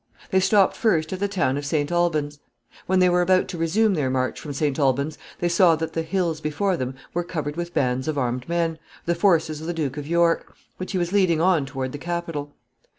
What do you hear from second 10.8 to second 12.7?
he was leading on toward the capital.